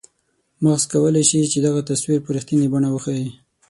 [0.63, 3.27] مغز کولای شي چې دغه تصویر په رښتنیې بڼه وښیي.